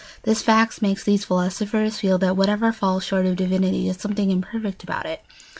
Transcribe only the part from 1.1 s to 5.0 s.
philosophers feel that whatever falls short of divinity has something imperfect